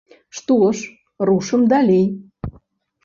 [0.37, 0.95] Што ж,
[1.31, 2.03] рушым далей.